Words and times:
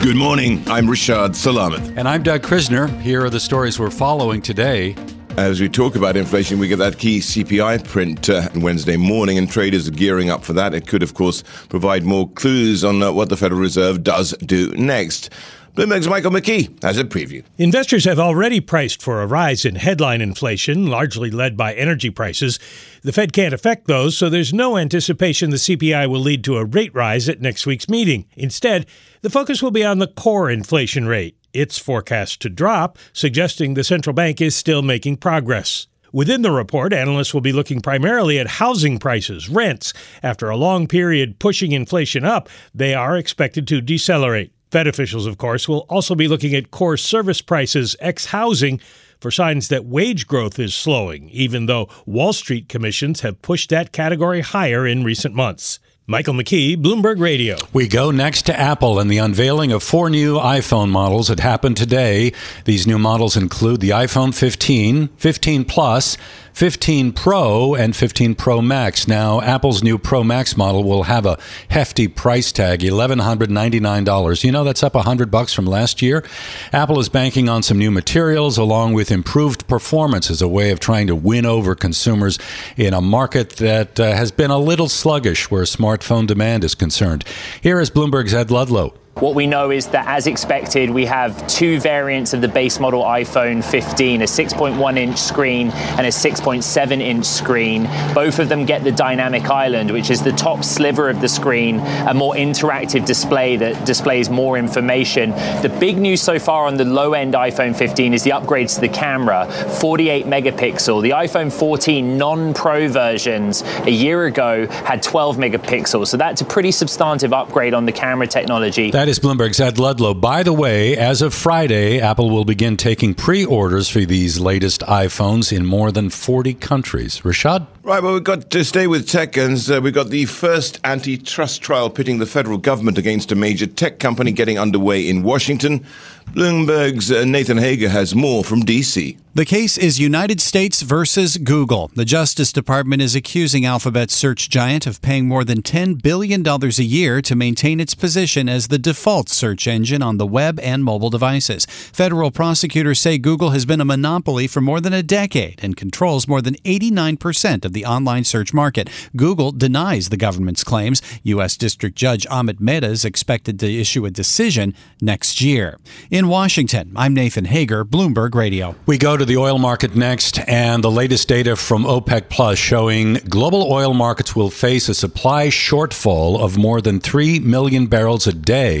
Good 0.00 0.16
morning. 0.16 0.66
I'm 0.66 0.86
Rashad 0.86 1.32
Salamat. 1.32 1.98
And 1.98 2.08
I'm 2.08 2.22
Doug 2.22 2.40
Krisner. 2.40 2.88
Here 3.02 3.22
are 3.22 3.28
the 3.28 3.38
stories 3.38 3.78
we're 3.78 3.90
following 3.90 4.40
today. 4.40 4.96
As 5.36 5.60
we 5.60 5.68
talk 5.68 5.94
about 5.94 6.16
inflation, 6.16 6.58
we 6.58 6.68
get 6.68 6.78
that 6.78 6.96
key 6.96 7.18
CPI 7.18 7.86
print 7.86 8.30
uh, 8.30 8.48
Wednesday 8.56 8.96
morning, 8.96 9.36
and 9.36 9.46
traders 9.46 9.86
are 9.88 9.90
gearing 9.90 10.30
up 10.30 10.42
for 10.42 10.54
that. 10.54 10.72
It 10.72 10.86
could, 10.86 11.02
of 11.02 11.12
course, 11.12 11.44
provide 11.68 12.04
more 12.04 12.30
clues 12.30 12.82
on 12.82 13.02
uh, 13.02 13.12
what 13.12 13.28
the 13.28 13.36
Federal 13.36 13.60
Reserve 13.60 14.02
does 14.02 14.32
do 14.38 14.70
next. 14.70 15.28
Bloomberg's 15.74 16.08
Michael 16.08 16.32
McKee 16.32 16.82
has 16.82 16.98
a 16.98 17.04
preview. 17.04 17.44
Investors 17.56 18.04
have 18.04 18.18
already 18.18 18.60
priced 18.60 19.00
for 19.00 19.22
a 19.22 19.26
rise 19.26 19.64
in 19.64 19.76
headline 19.76 20.20
inflation, 20.20 20.88
largely 20.88 21.30
led 21.30 21.56
by 21.56 21.74
energy 21.74 22.10
prices. 22.10 22.58
The 23.02 23.12
Fed 23.12 23.32
can't 23.32 23.54
affect 23.54 23.86
those, 23.86 24.18
so 24.18 24.28
there's 24.28 24.52
no 24.52 24.76
anticipation 24.76 25.50
the 25.50 25.56
CPI 25.56 26.08
will 26.10 26.20
lead 26.20 26.42
to 26.44 26.56
a 26.56 26.64
rate 26.64 26.92
rise 26.92 27.28
at 27.28 27.40
next 27.40 27.66
week's 27.66 27.88
meeting. 27.88 28.26
Instead, 28.36 28.86
the 29.22 29.30
focus 29.30 29.62
will 29.62 29.70
be 29.70 29.84
on 29.84 30.00
the 30.00 30.08
core 30.08 30.50
inflation 30.50 31.06
rate. 31.06 31.36
It's 31.52 31.78
forecast 31.78 32.42
to 32.42 32.48
drop, 32.48 32.98
suggesting 33.12 33.74
the 33.74 33.84
central 33.84 34.12
bank 34.12 34.40
is 34.40 34.56
still 34.56 34.82
making 34.82 35.18
progress. 35.18 35.86
Within 36.12 36.42
the 36.42 36.50
report, 36.50 36.92
analysts 36.92 37.32
will 37.32 37.40
be 37.40 37.52
looking 37.52 37.80
primarily 37.80 38.40
at 38.40 38.48
housing 38.48 38.98
prices, 38.98 39.48
rents. 39.48 39.92
After 40.20 40.50
a 40.50 40.56
long 40.56 40.88
period 40.88 41.38
pushing 41.38 41.70
inflation 41.70 42.24
up, 42.24 42.48
they 42.74 42.92
are 42.92 43.16
expected 43.16 43.68
to 43.68 43.80
decelerate. 43.80 44.52
Fed 44.70 44.86
officials, 44.86 45.26
of 45.26 45.36
course, 45.36 45.68
will 45.68 45.86
also 45.88 46.14
be 46.14 46.28
looking 46.28 46.54
at 46.54 46.70
core 46.70 46.96
service 46.96 47.42
prices 47.42 47.96
ex 47.98 48.26
housing 48.26 48.80
for 49.20 49.30
signs 49.30 49.68
that 49.68 49.84
wage 49.84 50.26
growth 50.26 50.58
is 50.58 50.74
slowing, 50.74 51.28
even 51.30 51.66
though 51.66 51.88
Wall 52.06 52.32
Street 52.32 52.68
commissions 52.68 53.20
have 53.20 53.42
pushed 53.42 53.70
that 53.70 53.92
category 53.92 54.40
higher 54.40 54.86
in 54.86 55.04
recent 55.04 55.34
months. 55.34 55.78
Michael 56.06 56.34
McKee, 56.34 56.76
Bloomberg 56.76 57.20
Radio. 57.20 57.56
We 57.72 57.86
go 57.86 58.10
next 58.10 58.42
to 58.46 58.58
Apple 58.58 58.98
and 58.98 59.08
the 59.08 59.18
unveiling 59.18 59.70
of 59.70 59.82
four 59.82 60.10
new 60.10 60.38
iPhone 60.38 60.88
models 60.88 61.28
that 61.28 61.38
happened 61.38 61.76
today. 61.76 62.32
These 62.64 62.86
new 62.86 62.98
models 62.98 63.36
include 63.36 63.80
the 63.80 63.90
iPhone 63.90 64.34
15, 64.34 65.06
15 65.06 65.64
Plus, 65.66 66.16
15 66.52 67.12
Pro 67.12 67.74
and 67.74 67.94
15 67.94 68.34
Pro 68.34 68.60
Max. 68.60 69.08
Now, 69.08 69.40
Apple's 69.40 69.82
new 69.82 69.98
Pro 69.98 70.22
Max 70.22 70.56
model 70.56 70.84
will 70.84 71.04
have 71.04 71.26
a 71.26 71.38
hefty 71.68 72.08
price 72.08 72.52
tag, 72.52 72.80
$1199. 72.80 74.44
You 74.44 74.52
know 74.52 74.64
that's 74.64 74.82
up 74.82 74.94
100 74.94 75.30
bucks 75.30 75.52
from 75.52 75.66
last 75.66 76.02
year. 76.02 76.24
Apple 76.72 76.98
is 76.98 77.08
banking 77.08 77.48
on 77.48 77.62
some 77.62 77.78
new 77.78 77.90
materials 77.90 78.58
along 78.58 78.94
with 78.94 79.10
improved 79.10 79.66
performance 79.66 80.30
as 80.30 80.42
a 80.42 80.48
way 80.48 80.70
of 80.70 80.80
trying 80.80 81.06
to 81.06 81.16
win 81.16 81.46
over 81.46 81.74
consumers 81.74 82.38
in 82.76 82.94
a 82.94 83.00
market 83.00 83.50
that 83.56 83.98
uh, 83.98 84.12
has 84.12 84.30
been 84.30 84.50
a 84.50 84.58
little 84.58 84.88
sluggish 84.88 85.50
where 85.50 85.62
smartphone 85.64 86.26
demand 86.26 86.64
is 86.64 86.74
concerned. 86.74 87.24
Here 87.60 87.80
is 87.80 87.90
Bloomberg's 87.90 88.34
Ed 88.34 88.50
Ludlow. 88.50 88.99
What 89.20 89.34
we 89.34 89.46
know 89.46 89.70
is 89.70 89.88
that, 89.88 90.06
as 90.06 90.26
expected, 90.26 90.88
we 90.88 91.04
have 91.04 91.46
two 91.46 91.78
variants 91.78 92.32
of 92.32 92.40
the 92.40 92.48
base 92.48 92.80
model 92.80 93.02
iPhone 93.02 93.62
15 93.62 94.22
a 94.22 94.24
6.1 94.24 94.96
inch 94.96 95.18
screen 95.18 95.68
and 95.70 96.06
a 96.06 96.10
6.7 96.10 97.00
inch 97.02 97.26
screen. 97.26 97.86
Both 98.14 98.38
of 98.38 98.48
them 98.48 98.64
get 98.64 98.82
the 98.82 98.92
dynamic 98.92 99.50
island, 99.50 99.90
which 99.90 100.08
is 100.08 100.22
the 100.22 100.32
top 100.32 100.64
sliver 100.64 101.10
of 101.10 101.20
the 101.20 101.28
screen, 101.28 101.80
a 102.08 102.14
more 102.14 102.34
interactive 102.34 103.04
display 103.04 103.56
that 103.56 103.84
displays 103.84 104.30
more 104.30 104.56
information. 104.56 105.32
The 105.60 105.76
big 105.78 105.98
news 105.98 106.22
so 106.22 106.38
far 106.38 106.64
on 106.64 106.78
the 106.78 106.86
low 106.86 107.12
end 107.12 107.34
iPhone 107.34 107.76
15 107.76 108.14
is 108.14 108.22
the 108.22 108.30
upgrades 108.30 108.76
to 108.76 108.80
the 108.80 108.88
camera 108.88 109.52
48 109.80 110.24
megapixel. 110.24 111.02
The 111.02 111.10
iPhone 111.10 111.52
14 111.52 112.16
non 112.16 112.54
pro 112.54 112.88
versions 112.88 113.60
a 113.84 113.90
year 113.90 114.24
ago 114.24 114.66
had 114.66 115.02
12 115.02 115.36
megapixels, 115.36 116.06
so 116.06 116.16
that's 116.16 116.40
a 116.40 116.46
pretty 116.46 116.72
substantive 116.72 117.34
upgrade 117.34 117.74
on 117.74 117.84
the 117.84 117.92
camera 117.92 118.26
technology. 118.26 118.90
Is 119.08 119.18
Bloomberg's 119.18 119.60
Ed 119.60 119.78
Ludlow. 119.78 120.14
By 120.14 120.42
the 120.42 120.52
way, 120.52 120.96
as 120.96 121.22
of 121.22 121.32
Friday, 121.32 122.00
Apple 122.00 122.28
will 122.28 122.44
begin 122.44 122.76
taking 122.76 123.14
pre 123.14 123.44
orders 123.44 123.88
for 123.88 124.00
these 124.00 124.40
latest 124.40 124.80
iPhones 124.82 125.56
in 125.56 125.64
more 125.64 125.92
than 125.92 126.10
40 126.10 126.54
countries. 126.54 127.20
Rashad? 127.20 127.66
Right, 127.82 128.02
well, 128.02 128.14
we've 128.14 128.24
got 128.24 128.50
to 128.50 128.64
stay 128.64 128.86
with 128.86 129.08
tech, 129.08 129.36
and 129.36 129.58
uh, 129.70 129.80
we've 129.82 129.94
got 129.94 130.08
the 130.10 130.26
first 130.26 130.80
antitrust 130.84 131.62
trial 131.62 131.88
pitting 131.88 132.18
the 132.18 132.26
federal 132.26 132.58
government 132.58 132.98
against 132.98 133.32
a 133.32 133.34
major 133.34 133.66
tech 133.66 134.00
company 134.00 134.32
getting 134.32 134.58
underway 134.58 135.08
in 135.08 135.22
Washington. 135.22 135.86
Bloomberg's 136.32 137.10
uh, 137.10 137.24
Nathan 137.24 137.58
Hager 137.58 137.88
has 137.88 138.14
more 138.14 138.44
from 138.44 138.60
D.C. 138.60 139.16
The 139.32 139.44
case 139.44 139.78
is 139.78 140.00
United 140.00 140.40
States 140.40 140.82
versus 140.82 141.36
Google. 141.36 141.90
The 141.94 142.04
Justice 142.04 142.52
Department 142.52 143.00
is 143.00 143.14
accusing 143.14 143.64
Alphabet's 143.64 144.14
search 144.14 144.50
giant 144.50 144.86
of 144.86 145.00
paying 145.02 145.28
more 145.28 145.44
than 145.44 145.62
$10 145.62 146.02
billion 146.02 146.44
a 146.46 146.68
year 146.82 147.22
to 147.22 147.36
maintain 147.36 147.78
its 147.78 147.94
position 147.94 148.48
as 148.48 148.68
the 148.68 148.78
default 148.90 149.28
search 149.28 149.68
engine 149.68 150.02
on 150.02 150.16
the 150.16 150.26
web 150.26 150.58
and 150.58 150.82
mobile 150.82 151.10
devices. 151.10 151.64
Federal 151.92 152.32
prosecutors 152.32 152.98
say 152.98 153.18
Google 153.18 153.50
has 153.50 153.64
been 153.64 153.80
a 153.80 153.84
monopoly 153.84 154.48
for 154.48 154.60
more 154.60 154.80
than 154.80 154.92
a 154.92 155.00
decade 155.00 155.60
and 155.62 155.76
controls 155.76 156.26
more 156.26 156.42
than 156.42 156.56
89% 156.64 157.64
of 157.64 157.72
the 157.72 157.84
online 157.84 158.24
search 158.24 158.52
market. 158.52 158.90
Google 159.14 159.52
denies 159.52 160.08
the 160.08 160.16
government's 160.16 160.64
claims. 160.64 161.00
U.S. 161.22 161.56
District 161.56 161.94
Judge 161.94 162.26
Amit 162.26 162.58
Mehta 162.58 162.88
is 162.88 163.04
expected 163.04 163.60
to 163.60 163.72
issue 163.72 164.06
a 164.06 164.10
decision 164.10 164.74
next 165.00 165.40
year. 165.40 165.78
In 166.10 166.26
Washington, 166.26 166.92
I'm 166.96 167.14
Nathan 167.14 167.44
Hager, 167.44 167.84
Bloomberg 167.84 168.34
Radio. 168.34 168.74
We 168.86 168.98
go 168.98 169.16
to 169.16 169.24
the 169.24 169.36
oil 169.36 169.58
market 169.58 169.94
next, 169.94 170.40
and 170.48 170.82
the 170.82 170.90
latest 170.90 171.28
data 171.28 171.54
from 171.54 171.84
OPEC 171.84 172.28
Plus 172.28 172.58
showing 172.58 173.14
global 173.28 173.72
oil 173.72 173.94
markets 173.94 174.34
will 174.34 174.50
face 174.50 174.88
a 174.88 174.94
supply 174.94 175.46
shortfall 175.46 176.40
of 176.40 176.58
more 176.58 176.80
than 176.80 176.98
3 176.98 177.38
million 177.38 177.86
barrels 177.86 178.26
a 178.26 178.32
day 178.32 178.79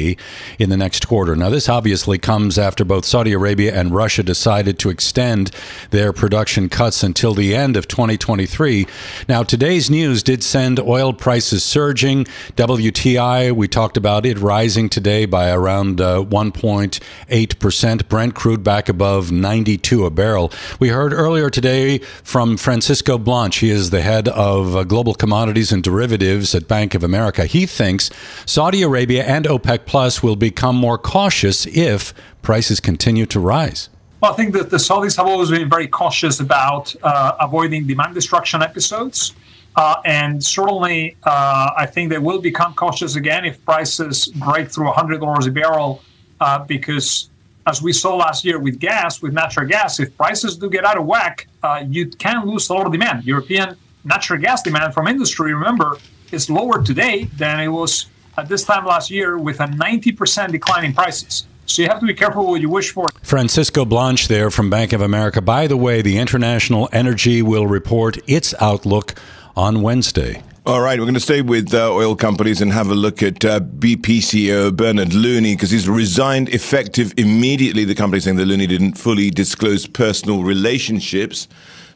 in 0.58 0.70
the 0.70 0.76
next 0.76 1.06
quarter. 1.06 1.36
Now, 1.36 1.50
this 1.50 1.68
obviously 1.68 2.18
comes 2.18 2.58
after 2.58 2.84
both 2.84 3.04
Saudi 3.04 3.32
Arabia 3.32 3.74
and 3.74 3.94
Russia 3.94 4.22
decided 4.22 4.78
to 4.80 4.90
extend 4.90 5.50
their 5.90 6.12
production 6.12 6.68
cuts 6.68 7.02
until 7.02 7.34
the 7.34 7.54
end 7.54 7.76
of 7.76 7.88
2023. 7.88 8.86
Now, 9.28 9.42
today's 9.42 9.90
news 9.90 10.22
did 10.22 10.42
send 10.42 10.80
oil 10.80 11.12
prices 11.12 11.64
surging. 11.64 12.24
WTI, 12.56 13.52
we 13.52 13.68
talked 13.68 13.96
about 13.96 14.26
it 14.26 14.38
rising 14.38 14.88
today 14.88 15.26
by 15.26 15.50
around 15.50 16.00
uh, 16.00 16.22
1.8 16.24 17.00
8%. 17.30 18.08
Brent 18.08 18.34
crude 18.34 18.64
back 18.64 18.88
above 18.88 19.30
92 19.30 20.04
a 20.04 20.10
barrel. 20.10 20.52
We 20.78 20.88
heard 20.88 21.12
earlier 21.12 21.50
today 21.50 21.98
from 21.98 22.56
Francisco 22.56 23.18
Blanch. 23.18 23.58
He 23.58 23.70
is 23.70 23.90
the 23.90 24.02
head 24.02 24.28
of 24.28 24.76
uh, 24.76 24.84
global 24.84 25.14
commodities 25.14 25.72
and 25.72 25.82
derivatives 25.82 26.54
at 26.54 26.68
Bank 26.68 26.94
of 26.94 27.04
America. 27.04 27.46
He 27.46 27.66
thinks 27.66 28.10
Saudi 28.46 28.82
Arabia 28.82 29.24
and 29.24 29.44
OPEC 29.46 29.86
Plus 29.90 30.22
will 30.22 30.36
become 30.36 30.76
more 30.76 30.96
cautious 30.96 31.66
if 31.66 32.14
prices 32.42 32.78
continue 32.78 33.26
to 33.26 33.40
rise. 33.40 33.88
Well, 34.20 34.32
I 34.32 34.36
think 34.36 34.52
that 34.52 34.70
the 34.70 34.76
Saudis 34.76 35.16
have 35.16 35.26
always 35.26 35.50
been 35.50 35.68
very 35.68 35.88
cautious 35.88 36.38
about 36.38 36.94
uh, 37.02 37.32
avoiding 37.40 37.88
demand 37.88 38.14
destruction 38.14 38.62
episodes. 38.62 39.34
Uh, 39.74 39.96
and 40.04 40.44
certainly, 40.44 41.16
uh, 41.24 41.70
I 41.76 41.86
think 41.86 42.08
they 42.08 42.18
will 42.18 42.40
become 42.40 42.72
cautious 42.74 43.16
again 43.16 43.44
if 43.44 43.64
prices 43.64 44.28
break 44.28 44.70
through 44.70 44.92
$100 44.92 45.46
a 45.48 45.50
barrel 45.50 46.04
uh, 46.40 46.60
because 46.60 47.28
as 47.66 47.82
we 47.82 47.92
saw 47.92 48.14
last 48.14 48.44
year 48.44 48.60
with 48.60 48.78
gas, 48.78 49.20
with 49.20 49.32
natural 49.32 49.66
gas, 49.66 49.98
if 49.98 50.16
prices 50.16 50.56
do 50.56 50.70
get 50.70 50.84
out 50.84 50.98
of 50.98 51.04
whack, 51.04 51.48
uh, 51.64 51.82
you 51.84 52.06
can 52.06 52.46
lose 52.46 52.68
a 52.68 52.74
lot 52.74 52.86
of 52.86 52.92
demand. 52.92 53.24
European 53.24 53.74
natural 54.04 54.40
gas 54.40 54.62
demand 54.62 54.94
from 54.94 55.08
industry, 55.08 55.52
remember, 55.52 55.98
is 56.30 56.48
lower 56.48 56.80
today 56.80 57.24
than 57.36 57.58
it 57.58 57.66
was 57.66 58.06
at 58.36 58.48
this 58.48 58.64
time 58.64 58.84
last 58.84 59.10
year 59.10 59.38
with 59.38 59.60
a 59.60 59.66
90% 59.66 60.52
decline 60.52 60.84
in 60.84 60.92
prices. 60.94 61.46
So 61.66 61.82
you 61.82 61.88
have 61.88 62.00
to 62.00 62.06
be 62.06 62.14
careful 62.14 62.46
what 62.46 62.60
you 62.60 62.68
wish 62.68 62.90
for. 62.90 63.08
Francisco 63.22 63.84
Blanch 63.84 64.28
there 64.28 64.50
from 64.50 64.70
Bank 64.70 64.92
of 64.92 65.00
America. 65.00 65.40
By 65.40 65.68
the 65.68 65.76
way, 65.76 66.02
the 66.02 66.18
International 66.18 66.88
Energy 66.92 67.42
will 67.42 67.66
report 67.66 68.18
its 68.28 68.54
outlook 68.60 69.14
on 69.56 69.82
Wednesday. 69.82 70.42
All 70.66 70.80
right, 70.80 70.98
we're 70.98 71.06
going 71.06 71.14
to 71.14 71.20
stay 71.20 71.42
with 71.42 71.72
uh, 71.72 71.90
oil 71.92 72.14
companies 72.14 72.60
and 72.60 72.70
have 72.72 72.90
a 72.90 72.94
look 72.94 73.22
at 73.22 73.44
uh, 73.44 73.60
BP 73.60 74.18
CEO 74.18 74.76
Bernard 74.76 75.14
Looney 75.14 75.54
because 75.54 75.70
he's 75.70 75.88
resigned 75.88 76.48
effective 76.50 77.14
immediately. 77.16 77.84
The 77.84 77.94
company 77.94 78.20
saying 78.20 78.36
that 78.36 78.46
Looney 78.46 78.66
didn't 78.66 78.98
fully 78.98 79.30
disclose 79.30 79.86
personal 79.86 80.42
relationships. 80.42 81.48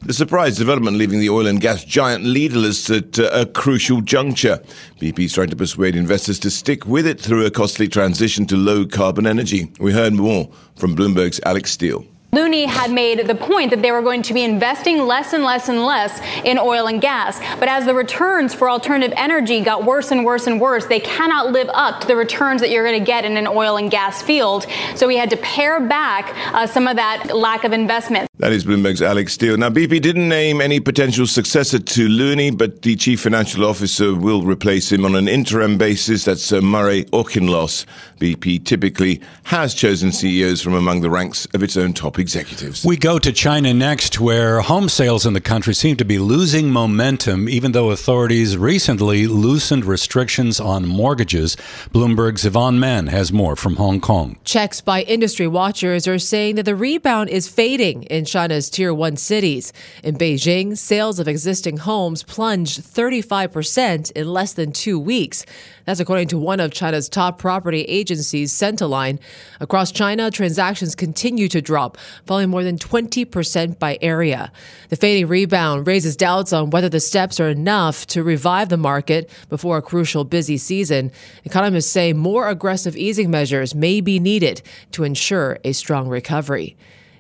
The 0.06 0.12
surprise 0.12 0.58
development 0.58 0.98
leaving 0.98 1.18
the 1.18 1.30
oil 1.30 1.46
and 1.46 1.58
gas 1.58 1.82
giant 1.82 2.24
leaderless 2.24 2.90
at 2.90 3.18
uh, 3.18 3.30
a 3.32 3.46
crucial 3.46 4.02
juncture. 4.02 4.62
BP 5.00 5.20
is 5.20 5.32
trying 5.32 5.48
to 5.48 5.56
persuade 5.56 5.96
investors 5.96 6.38
to 6.40 6.50
stick 6.50 6.84
with 6.84 7.06
it 7.06 7.18
through 7.18 7.46
a 7.46 7.50
costly 7.50 7.88
transition 7.88 8.44
to 8.48 8.56
low 8.56 8.84
carbon 8.84 9.26
energy. 9.26 9.72
We 9.80 9.94
heard 9.94 10.12
more 10.12 10.50
from 10.76 10.94
Bloomberg's 10.94 11.40
Alex 11.46 11.70
Steel. 11.70 12.04
Looney 12.34 12.66
had 12.66 12.90
made 12.90 13.28
the 13.28 13.34
point 13.36 13.70
that 13.70 13.81
they 13.81 13.92
were 13.92 14.02
going 14.02 14.22
to 14.22 14.34
be 14.34 14.42
investing 14.42 15.06
less 15.06 15.32
and 15.32 15.44
less 15.44 15.69
and 15.69 15.86
less 15.86 16.20
in 16.42 16.58
oil 16.58 16.88
and 16.88 17.00
gas. 17.00 17.38
But 17.60 17.69
as 17.69 17.86
the 17.86 17.94
returns 17.94 18.52
for 18.52 18.69
alternative 18.69 19.14
energy 19.16 19.60
got 19.60 19.84
worse 19.84 20.10
and 20.10 20.25
worse 20.25 20.48
and 20.48 20.60
worse, 20.60 20.86
they 20.86 20.98
cannot 20.98 21.52
live 21.52 21.70
up 21.72 22.00
to 22.00 22.08
the 22.08 22.16
returns 22.16 22.60
that 22.60 22.70
you're 22.70 22.84
going 22.84 22.98
to 22.98 23.06
get 23.06 23.25
in 23.25 23.36
an 23.36 23.46
oil 23.46 23.76
and 23.76 23.88
gas 23.88 24.20
field. 24.20 24.66
So 24.96 25.06
we 25.06 25.16
had 25.16 25.31
to 25.31 25.36
pare 25.36 25.78
back 25.81 26.34
uh, 26.52 26.66
some 26.66 26.88
of 26.88 26.96
that 26.96 27.36
lack 27.36 27.62
of 27.62 27.72
investment. 27.72 28.28
That 28.38 28.50
is 28.50 28.64
Bloomberg's 28.64 29.00
Alex 29.00 29.32
Steel. 29.34 29.56
Now, 29.56 29.70
BP 29.70 30.02
didn't 30.02 30.28
name 30.28 30.60
any 30.60 30.80
potential 30.80 31.28
successor 31.28 31.78
to 31.78 32.08
Looney, 32.08 32.50
but 32.50 32.82
the 32.82 32.96
chief 32.96 33.20
financial 33.20 33.64
officer 33.64 34.12
will 34.12 34.42
replace 34.42 34.90
him 34.90 35.04
on 35.04 35.14
an 35.14 35.28
interim 35.28 35.78
basis. 35.78 36.25
That's 36.25 36.50
uh, 36.50 36.60
Murray 36.60 37.04
Auchincloss. 37.12 37.87
BP 38.19 38.64
typically 38.64 39.20
has 39.44 39.72
chosen 39.72 40.10
CEOs 40.10 40.62
from 40.62 40.75
among 40.75 41.00
the 41.00 41.10
ranks 41.10 41.46
of 41.54 41.62
its 41.62 41.76
own 41.76 41.92
top 41.92 42.19
executives. 42.25 42.87
We 42.87 42.97
go 42.97 43.19
to 43.19 43.32
China 43.32 43.75
next, 43.75 44.19
where 44.19 44.62
home 44.62 44.88
sales 44.88 45.26
in 45.26 45.35
the 45.35 45.43
country 45.53 45.75
seem 45.75 45.97
to 45.97 46.06
be 46.06 46.19
losing 46.19 46.71
momentum, 46.71 47.50
even 47.50 47.73
though 47.73 47.91
authorities 47.91 48.56
recently 48.56 49.26
loosened 49.26 49.85
restrictions 49.85 50.59
on 50.59 50.87
mortgages. 50.87 51.55
Bloomberg's 51.93 52.47
Yvonne 52.47 52.81
Mann 52.81 53.09
has 53.09 53.31
more 53.31 53.56
from 53.56 53.76
Hong 53.76 54.00
Kong. 54.00 54.37
Checks 54.44 54.81
by 54.81 55.03
industry 55.03 55.47
watchers 55.47 56.09
are 56.09 56.19
saying 56.19 56.55
that 56.55 56.62
the 56.62 56.75
rebound 56.75 57.29
is 57.29 57.47
fading 57.47 58.05
in 58.05 58.25
China's 58.25 58.71
tier 58.71 58.94
one 58.94 59.19
cities. 59.19 59.75
In 60.03 60.17
Beijing, 60.17 60.79
sales 60.79 61.19
of 61.19 61.29
existing 61.29 61.76
homes 61.76 62.23
plunged 62.23 62.81
35% 62.81 64.12
in 64.12 64.32
less 64.32 64.55
than 64.55 64.73
two 64.73 64.99
weeks. 64.99 65.44
That's 65.84 66.00
according 66.00 66.28
to 66.28 66.38
one 66.38 66.60
of 66.60 66.72
China's 66.72 67.08
top 67.08 67.38
property 67.38 67.82
agencies, 67.82 68.52
Centaline. 68.52 69.19
Across 69.60 69.92
China, 69.92 70.31
transactions 70.31 70.94
continue 70.94 71.48
to 71.48 71.60
drop, 71.60 71.98
falling 72.26 72.48
more 72.48 72.64
than 72.64 72.78
20% 72.78 73.78
by 73.78 73.98
area. 74.00 74.50
The 74.88 74.96
fading 74.96 75.28
rebound 75.28 75.86
raises 75.86 76.16
doubts 76.16 76.52
on 76.52 76.70
whether 76.70 76.88
the 76.88 77.00
steps 77.00 77.38
are 77.38 77.48
enough 77.48 78.06
to 78.08 78.22
revive 78.22 78.70
the 78.70 78.76
market 78.76 79.31
before 79.48 79.76
a 79.76 79.82
crucial 79.82 80.25
busy 80.25 80.56
season. 80.56 81.12
Economists 81.44 81.90
say 81.90 82.12
more 82.12 82.48
aggressive 82.48 82.96
easing 82.96 83.30
measures 83.30 83.75
may 83.75 84.00
be 84.00 84.19
needed 84.19 84.62
to 84.92 85.04
ensure 85.04 85.58
a 85.64 85.72
strong 85.72 86.08
recovery. 86.08 86.76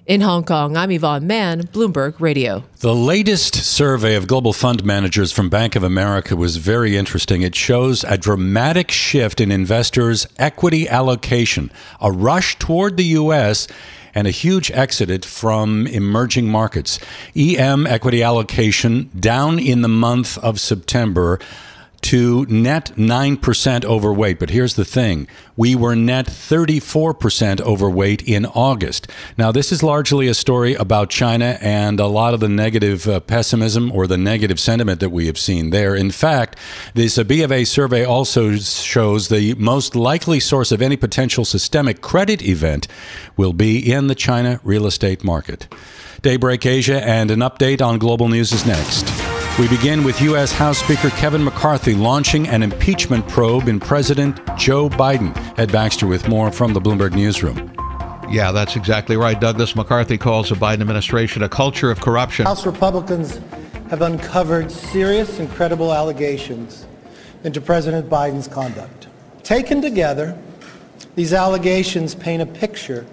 In 0.06 0.20
Hong 0.20 0.44
Kong, 0.44 0.76
I'm 0.76 0.90
Yvonne 0.90 1.26
Mann, 1.26 1.62
Bloomberg 1.62 2.20
Radio. 2.20 2.62
The 2.80 2.94
latest 2.94 3.54
survey 3.54 4.16
of 4.16 4.26
global 4.26 4.52
fund 4.52 4.84
managers 4.84 5.32
from 5.32 5.48
Bank 5.48 5.76
of 5.76 5.82
America 5.82 6.36
was 6.36 6.58
very 6.58 6.94
interesting. 6.94 7.40
It 7.40 7.54
shows 7.54 8.04
a 8.04 8.18
dramatic 8.18 8.90
shift 8.90 9.40
in 9.40 9.50
investors' 9.50 10.26
equity 10.36 10.86
allocation, 10.86 11.70
a 12.02 12.12
rush 12.12 12.58
toward 12.58 12.98
the 12.98 13.04
U.S., 13.04 13.66
and 14.14 14.26
a 14.26 14.30
huge 14.30 14.70
exit 14.72 15.24
from 15.24 15.86
emerging 15.86 16.48
markets. 16.48 16.98
EM 17.34 17.86
equity 17.86 18.22
allocation 18.22 19.10
down 19.18 19.58
in 19.58 19.80
the 19.80 19.88
month 19.88 20.36
of 20.36 20.60
September 20.60 21.40
to 22.04 22.44
net 22.46 22.92
9% 22.96 23.84
overweight. 23.86 24.38
But 24.38 24.50
here's 24.50 24.74
the 24.74 24.84
thing 24.84 25.26
we 25.56 25.74
were 25.74 25.96
net 25.96 26.26
34% 26.26 27.60
overweight 27.62 28.22
in 28.28 28.44
August. 28.44 29.10
Now, 29.38 29.50
this 29.50 29.72
is 29.72 29.82
largely 29.82 30.28
a 30.28 30.34
story 30.34 30.74
about 30.74 31.08
China 31.08 31.58
and 31.62 31.98
a 31.98 32.06
lot 32.06 32.34
of 32.34 32.40
the 32.40 32.48
negative 32.48 33.08
uh, 33.08 33.20
pessimism 33.20 33.90
or 33.90 34.06
the 34.06 34.18
negative 34.18 34.60
sentiment 34.60 35.00
that 35.00 35.10
we 35.10 35.26
have 35.26 35.38
seen 35.38 35.70
there. 35.70 35.94
In 35.94 36.10
fact, 36.10 36.58
this 36.92 37.22
B 37.22 37.42
of 37.42 37.50
A 37.50 37.64
survey 37.64 38.04
also 38.04 38.56
shows 38.56 39.28
the 39.28 39.54
most 39.54 39.96
likely 39.96 40.40
source 40.40 40.72
of 40.72 40.82
any 40.82 40.96
potential 40.96 41.46
systemic 41.46 42.02
credit 42.02 42.42
event 42.42 42.86
will 43.36 43.54
be 43.54 43.78
in 43.92 44.08
the 44.08 44.14
China 44.14 44.60
real 44.62 44.86
estate 44.86 45.24
market. 45.24 45.72
Daybreak 46.20 46.66
Asia 46.66 47.02
and 47.02 47.30
an 47.30 47.40
update 47.40 47.80
on 47.80 47.98
global 47.98 48.28
news 48.28 48.52
is 48.52 48.66
next. 48.66 49.13
We 49.56 49.68
begin 49.68 50.02
with 50.02 50.20
U.S. 50.20 50.50
House 50.50 50.78
Speaker 50.78 51.10
Kevin 51.10 51.44
McCarthy 51.44 51.94
launching 51.94 52.48
an 52.48 52.64
impeachment 52.64 53.28
probe 53.28 53.68
in 53.68 53.78
President 53.78 54.40
Joe 54.58 54.88
Biden. 54.88 55.32
Ed 55.56 55.70
Baxter 55.70 56.08
with 56.08 56.26
more 56.26 56.50
from 56.50 56.72
the 56.72 56.80
Bloomberg 56.80 57.14
Newsroom. 57.14 57.72
Yeah, 58.28 58.50
that's 58.50 58.74
exactly 58.74 59.16
right. 59.16 59.40
Douglas 59.40 59.76
McCarthy 59.76 60.18
calls 60.18 60.48
the 60.48 60.56
Biden 60.56 60.80
administration 60.80 61.44
a 61.44 61.48
culture 61.48 61.92
of 61.92 62.00
corruption. 62.00 62.46
House 62.46 62.66
Republicans 62.66 63.38
have 63.90 64.02
uncovered 64.02 64.72
serious 64.72 65.38
and 65.38 65.48
credible 65.52 65.92
allegations 65.92 66.84
into 67.44 67.60
President 67.60 68.10
Biden's 68.10 68.48
conduct. 68.48 69.06
Taken 69.44 69.80
together, 69.80 70.36
these 71.14 71.32
allegations 71.32 72.16
paint 72.16 72.42
a 72.42 72.46
picture 72.46 73.06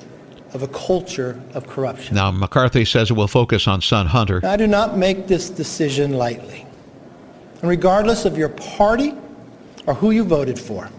of 0.53 0.63
a 0.63 0.67
culture 0.67 1.39
of 1.53 1.67
corruption. 1.67 2.15
Now, 2.15 2.31
McCarthy 2.31 2.85
says 2.85 3.09
it 3.09 3.13
will 3.13 3.27
focus 3.27 3.67
on 3.67 3.81
son 3.81 4.07
Hunter. 4.07 4.41
I 4.43 4.57
do 4.57 4.67
not 4.67 4.97
make 4.97 5.27
this 5.27 5.49
decision 5.49 6.13
lightly. 6.13 6.65
And 7.61 7.69
regardless 7.69 8.25
of 8.25 8.37
your 8.37 8.49
party 8.49 9.13
or 9.85 9.93
who 9.93 10.11
you 10.11 10.23
voted 10.23 10.59
for, 10.59 10.89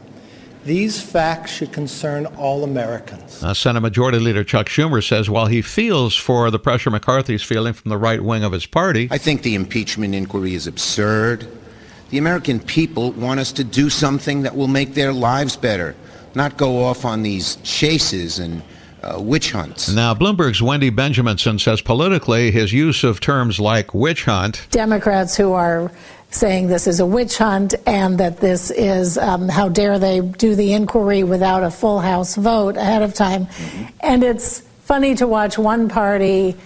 these 0.65 1.03
facts 1.03 1.51
should 1.51 1.73
concern 1.73 2.27
all 2.27 2.63
Americans. 2.63 3.43
Uh, 3.43 3.53
Senate 3.53 3.81
Majority 3.81 4.21
Leader 4.21 4.45
Chuck 4.45 4.69
Schumer 4.69 5.07
says 5.07 5.29
while 5.29 5.47
he 5.47 5.61
feels 5.61 6.15
for 6.15 6.51
the 6.53 6.59
pressure 6.59 6.91
McCarthy's 6.91 7.43
feeling 7.43 7.73
from 7.73 7.89
the 7.89 7.99
right 7.99 8.23
wing 8.23 8.45
of 8.45 8.53
his 8.53 8.65
party, 8.65 9.09
I 9.11 9.19
think 9.19 9.43
the 9.43 9.57
impeachment 9.57 10.15
inquiry 10.15 10.55
is 10.55 10.69
absurd. 10.69 11.49
The 12.11 12.19
American 12.19 12.61
people 12.61 13.11
want 13.13 13.41
us 13.41 13.51
to 13.53 13.65
do 13.65 13.91
something 13.91 14.43
that 14.43 14.55
will 14.55 14.69
make 14.69 14.95
their 14.95 15.13
lives 15.13 15.57
better, 15.57 15.97
not 16.35 16.57
go 16.57 16.85
off 16.85 17.05
on 17.05 17.23
these 17.23 17.57
chases 17.65 18.39
and 18.39 18.63
uh, 19.03 19.21
witch 19.21 19.53
hunts. 19.53 19.93
Now, 19.93 20.15
Bloomberg's 20.15 20.63
Wendy 20.63 20.91
Benjaminson 20.91 21.61
says 21.61 21.81
politically, 21.81 22.51
his 22.51 22.73
use 22.73 23.05
of 23.05 23.21
terms 23.21 23.59
like 23.59 23.95
witch 23.95 24.25
hunt. 24.25 24.67
Democrats 24.71 25.37
who 25.37 25.53
are 25.53 25.91
saying 26.31 26.69
this 26.69 26.87
is 26.87 27.01
a 27.01 27.07
witch 27.07 27.39
hunt 27.39 27.75
and 27.87 28.19
that 28.19 28.39
this 28.39 28.71
is 28.71 29.19
um, 29.19 29.49
how 29.49 29.69
dare 29.69 29.99
they 29.99 30.21
do 30.21 30.55
the 30.55 30.73
inquiry 30.73 31.23
without 31.23 31.63
a 31.63 31.71
full 31.71 32.01
House 32.01 32.37
vote 32.37 32.77
ahead 32.77 33.03
of 33.03 33.15
time. 33.15 33.47
Mm-hmm. 33.47 33.85
And 34.01 34.25
it's 34.25 34.61
funny 34.83 35.15
to 35.17 35.27
watch 35.27 35.59
one 35.59 35.89
party 35.89 36.57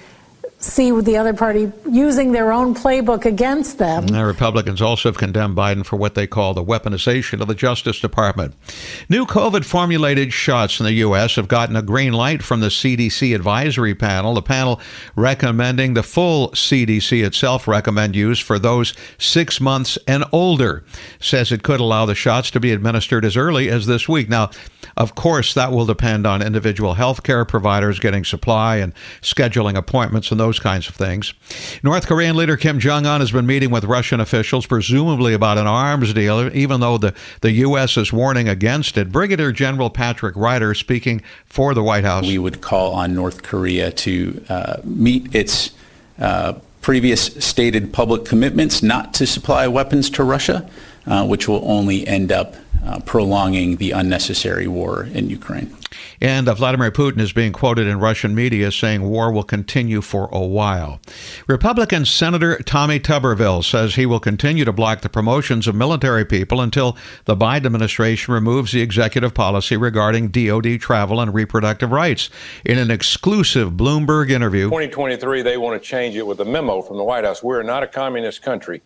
see 0.67 0.91
the 1.01 1.17
other 1.17 1.35
party 1.35 1.73
using 1.91 2.33
their 2.33 2.53
own 2.53 2.75
playbook 2.75 3.25
against 3.25 3.79
them. 3.79 4.07
The 4.07 4.25
Republicans 4.25 4.83
also 4.83 5.09
have 5.09 5.19
condemned 5.19 5.57
Biden 5.57 5.85
for 5.85 5.97
what 5.97 6.15
they 6.15 6.27
call 6.27 6.55
the 6.55 6.65
weaponization 6.65 7.41
of 7.41 7.49
the 7.49 7.55
Justice 7.55 8.01
Department. 8.01 8.55
New 9.09 9.27
COVID 9.27 9.65
formulated 9.65 10.33
shots 10.33 10.81
in 10.81 10.87
the 10.87 10.93
U.S. 10.95 11.37
have 11.37 11.49
gotten 11.49 11.77
a 11.77 11.83
green 11.83 12.13
light 12.13 12.43
from 12.43 12.61
the 12.61 12.69
CDC 12.69 13.35
advisory 13.35 13.95
panel. 13.95 14.35
The 14.35 14.43
panel 14.43 14.81
recommending 15.15 15.95
the 15.95 16.03
full 16.03 16.51
CDC 16.51 17.25
itself 17.25 17.69
recommend 17.69 18.17
use 18.17 18.39
for 18.39 18.59
those 18.59 18.95
six 19.19 19.61
months 19.61 19.99
and 20.07 20.25
older. 20.33 20.85
Says 21.21 21.53
it 21.53 21.63
could 21.63 21.81
allow 21.81 22.07
the 22.07 22.15
shots 22.15 22.51
to 22.53 22.61
be 22.61 22.73
administered 22.73 23.25
as 23.25 23.37
early 23.37 23.69
as 23.71 23.87
this 23.87 24.09
week. 24.09 24.29
Now, 24.29 24.51
of 24.97 25.15
course, 25.15 25.55
that 25.55 25.73
will 25.73 25.87
depend 25.87 26.27
on 26.27 26.43
individual 26.43 26.95
healthcare 26.95 27.47
providers 27.47 27.99
getting 27.99 28.25
supply 28.25 28.77
and 28.77 28.95
scheduling 29.21 29.77
appointments 29.77 30.31
and 30.31 30.41
those 30.41 30.56
kinds 30.59 30.89
of 30.89 30.95
things. 30.95 31.35
North 31.83 32.07
Korean 32.07 32.37
leader 32.37 32.57
Kim 32.57 32.79
Jong 32.79 33.07
un 33.07 33.21
has 33.21 33.31
been 33.31 33.47
meeting 33.47 33.71
with 33.71 33.85
Russian 33.85 34.21
officials, 34.21 34.67
presumably 34.67 35.35
about 35.35 35.59
an 35.59 35.67
arms 35.67 36.13
deal, 36.13 36.55
even 36.57 36.81
though 36.81 36.99
the, 36.99 37.15
the 37.41 37.53
U.S. 37.53 37.97
is 37.97 38.13
warning 38.13 38.49
against 38.49 38.97
it. 38.97 39.13
Brigadier 39.13 39.53
General 39.53 39.91
Patrick 39.91 40.37
Ryder 40.37 40.75
speaking 40.75 41.23
for 41.47 41.75
the 41.75 41.83
White 41.83 42.05
House. 42.05 42.27
We 42.27 42.39
would 42.39 42.61
call 42.61 42.93
on 42.95 43.15
North 43.15 43.43
Korea 43.43 43.91
to 43.93 44.45
uh, 44.49 44.77
meet 44.85 45.35
its 45.35 45.71
uh, 46.19 46.55
previous 46.81 47.45
stated 47.45 47.93
public 47.93 48.25
commitments 48.25 48.83
not 48.83 49.13
to 49.15 49.27
supply 49.27 49.67
weapons 49.67 50.09
to 50.11 50.23
Russia, 50.23 50.69
uh, 51.07 51.27
which 51.27 51.49
will 51.49 51.69
only 51.69 52.07
end 52.07 52.31
up 52.31 52.55
uh, 52.85 53.01
prolonging 53.01 53.77
the 53.77 53.91
unnecessary 53.91 54.67
war 54.67 55.05
in 55.05 55.29
Ukraine. 55.31 55.77
And 56.21 56.49
uh, 56.49 56.55
Vladimir 56.55 56.91
Putin 56.91 57.21
is 57.21 57.33
being 57.33 57.53
quoted 57.53 57.87
in 57.87 58.01
Russian 58.01 58.35
media 58.35 58.73
saying 58.73 59.03
war 59.03 59.33
will 59.33 59.43
continue 59.43 60.01
for 60.01 60.29
a 60.33 60.41
while. 60.41 61.01
Republican 61.47 62.05
Senator 62.05 62.59
Tommy 62.59 62.99
Tuberville 62.99 63.65
says 63.65 63.95
he 63.95 64.07
will 64.07 64.21
continue 64.21 64.65
to 64.65 64.73
block 64.73 65.03
the 65.03 65.09
promotions 65.09 65.67
of 65.67 65.75
military 65.75 66.25
people 66.25 66.61
until 66.61 66.97
the 67.25 67.37
Biden 67.37 67.67
administration 67.67 68.35
removes 68.35 68.73
the 68.73 68.81
executive 68.81 69.35
policy 69.35 69.77
regarding 69.77 70.29
DoD 70.29 70.81
travel 70.81 71.21
and 71.21 71.35
reproductive 71.35 71.93
rights. 71.93 72.31
In 72.65 72.79
an 72.79 72.91
exclusive 72.91 73.73
Bloomberg 73.73 74.31
interview, 74.31 74.65
2023, 74.65 75.43
they 75.43 75.57
want 75.57 75.81
to 75.81 75.87
change 75.87 76.17
it 76.17 76.27
with 76.27 76.41
a 76.41 76.45
memo 76.45 76.83
from 76.83 76.97
the 76.97 77.05
White 77.05 77.25
House. 77.25 77.43
We're 77.43 77.63
not 77.63 77.83
a 77.83 77.87
communist 77.87 78.43
country. 78.43 78.83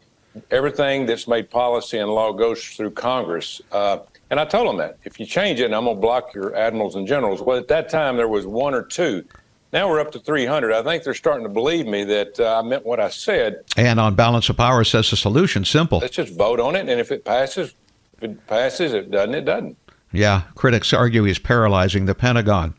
Everything 0.51 1.07
that's 1.07 1.27
made 1.27 1.51
policy 1.51 1.99
and 1.99 2.11
law 2.11 2.33
goes 2.33 2.63
through 2.65 2.93
Congress. 2.93 3.61
Uh, 3.73 3.99
and 4.31 4.39
I 4.39 4.45
told 4.45 4.69
them 4.69 4.77
that 4.79 4.99
if 5.05 5.19
you 5.19 5.27
change 5.27 5.61
it, 5.61 5.73
I'm 5.73 5.85
going 5.85 5.97
to 5.97 6.01
block 6.01 6.35
your 6.35 6.55
admirals 6.55 6.95
and 6.95 7.07
generals. 7.07 7.43
Well, 7.43 7.59
at 7.59 7.69
that 7.69 7.89
time 7.89 8.17
there 8.17 8.29
was 8.29 8.47
one 8.47 8.75
or 8.75 8.83
two. 8.83 9.25
Now 9.73 9.89
we're 9.89 10.01
up 10.01 10.11
to 10.13 10.19
300. 10.19 10.73
I 10.73 10.83
think 10.83 11.05
they're 11.05 11.15
starting 11.15 11.45
to 11.45 11.53
believe 11.53 11.87
me 11.87 12.05
that 12.05 12.41
uh, 12.41 12.59
I 12.59 12.63
meant 12.63 12.85
what 12.85 12.99
I 12.99 13.09
said. 13.09 13.63
And 13.77 14.01
on 14.01 14.15
balance 14.17 14.49
of 14.49 14.57
power 14.57 14.83
says 14.83 15.11
the 15.11 15.17
solution 15.17 15.65
simple. 15.65 15.99
Let's 15.99 16.17
just 16.17 16.37
vote 16.37 16.59
on 16.59 16.75
it, 16.75 16.89
and 16.89 17.01
if 17.01 17.13
it 17.13 17.25
passes, 17.25 17.75
if 18.17 18.23
it 18.25 18.47
passes. 18.49 18.95
If 18.95 19.05
it 19.05 19.11
doesn't, 19.13 19.35
it 19.35 19.45
doesn't. 19.45 19.77
Yeah, 20.13 20.43
critics 20.57 20.93
argue 20.93 21.25
he's 21.25 21.39
paralyzing 21.39 22.07
the 22.07 22.15
Pentagon. 22.17 22.75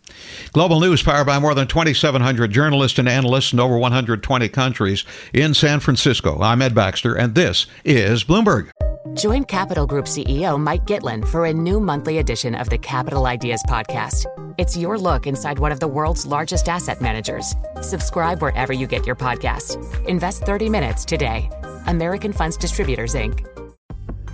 Global 0.51 0.81
News, 0.81 1.01
powered 1.01 1.27
by 1.27 1.39
more 1.39 1.55
than 1.55 1.67
2,700 1.67 2.51
journalists 2.51 3.00
and 3.00 3.07
analysts 3.07 3.53
in 3.53 3.59
over 3.59 3.77
120 3.77 4.50
countries 4.50 5.05
in 5.33 5.53
San 5.53 5.79
Francisco. 5.79 6.41
I'm 6.41 6.61
Ed 6.61 6.75
Baxter, 6.75 7.15
and 7.15 7.33
this 7.33 7.67
is 7.85 8.25
Bloomberg. 8.25 8.69
Join 9.13 9.45
Capital 9.45 9.88
Group 9.88 10.05
CEO 10.05 10.59
Mike 10.59 10.85
Gitlin 10.85 11.25
for 11.27 11.45
a 11.45 11.53
new 11.53 11.79
monthly 11.79 12.17
edition 12.19 12.53
of 12.53 12.69
the 12.69 12.77
Capital 12.77 13.25
Ideas 13.25 13.63
Podcast. 13.67 14.25
It's 14.57 14.77
your 14.77 14.97
look 14.97 15.25
inside 15.25 15.57
one 15.57 15.71
of 15.71 15.79
the 15.79 15.88
world's 15.88 16.25
largest 16.25 16.69
asset 16.69 17.01
managers. 17.01 17.53
Subscribe 17.81 18.41
wherever 18.41 18.73
you 18.73 18.88
get 18.88 19.07
your 19.07 19.15
podcasts. 19.15 19.75
Invest 20.07 20.43
30 20.43 20.69
minutes 20.69 21.05
today. 21.05 21.50
American 21.88 22.31
Funds 22.31 22.57
Distributors, 22.57 23.15
Inc. 23.15 23.45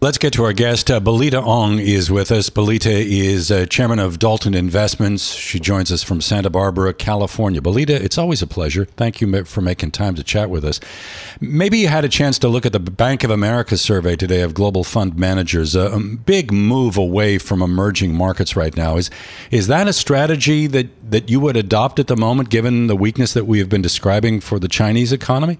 Let's 0.00 0.16
get 0.16 0.32
to 0.34 0.44
our 0.44 0.52
guest. 0.52 0.92
Uh, 0.92 1.00
Belita 1.00 1.44
Ong 1.44 1.80
is 1.80 2.08
with 2.08 2.30
us. 2.30 2.50
Belita 2.50 2.86
is 2.86 3.50
uh, 3.50 3.66
chairman 3.66 3.98
of 3.98 4.20
Dalton 4.20 4.54
Investments. 4.54 5.32
She 5.32 5.58
joins 5.58 5.90
us 5.90 6.04
from 6.04 6.20
Santa 6.20 6.50
Barbara, 6.50 6.94
California. 6.94 7.60
Belita, 7.60 8.00
it's 8.00 8.16
always 8.16 8.40
a 8.40 8.46
pleasure. 8.46 8.84
Thank 8.84 9.20
you 9.20 9.44
for 9.44 9.60
making 9.60 9.90
time 9.90 10.14
to 10.14 10.22
chat 10.22 10.50
with 10.50 10.64
us. 10.64 10.78
Maybe 11.40 11.78
you 11.78 11.88
had 11.88 12.04
a 12.04 12.08
chance 12.08 12.38
to 12.38 12.48
look 12.48 12.64
at 12.64 12.72
the 12.72 12.78
Bank 12.78 13.24
of 13.24 13.32
America 13.32 13.76
survey 13.76 14.14
today 14.14 14.42
of 14.42 14.54
global 14.54 14.84
fund 14.84 15.18
managers. 15.18 15.74
A, 15.74 15.90
a 15.90 15.98
big 15.98 16.52
move 16.52 16.96
away 16.96 17.36
from 17.36 17.60
emerging 17.60 18.14
markets 18.14 18.54
right 18.54 18.76
now. 18.76 18.98
Is 18.98 19.10
is 19.50 19.66
that 19.66 19.88
a 19.88 19.92
strategy 19.92 20.68
that, 20.68 21.10
that 21.10 21.28
you 21.28 21.40
would 21.40 21.56
adopt 21.56 21.98
at 21.98 22.06
the 22.06 22.16
moment, 22.16 22.50
given 22.50 22.86
the 22.86 22.94
weakness 22.94 23.32
that 23.32 23.48
we 23.48 23.58
have 23.58 23.68
been 23.68 23.82
describing 23.82 24.38
for 24.38 24.60
the 24.60 24.68
Chinese 24.68 25.12
economy? 25.12 25.58